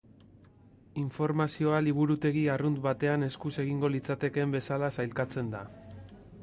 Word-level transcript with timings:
Informazioa 1.01 1.81
liburutegi 1.87 2.47
arrunt 2.55 2.81
batean 2.89 3.29
eskuz 3.29 3.53
egingo 3.67 3.93
litzatekeen 3.97 4.59
bezala 4.59 4.93
sailkatzen 4.99 5.55
da. 5.57 5.65